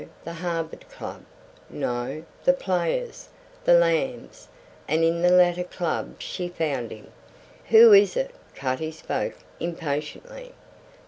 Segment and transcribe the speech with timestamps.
[0.23, 1.23] The Harvard Club.
[1.69, 2.23] No.
[2.43, 3.29] The Players,
[3.65, 4.47] the Lambs;
[4.87, 7.11] and in the latter club she found him.
[7.69, 10.53] "Who is it?" Cutty spoke impatiently.